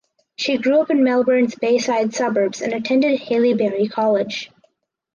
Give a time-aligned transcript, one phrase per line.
[0.35, 4.49] She grew up in Melbourne’s bayside suburbs and attended Haileybury College.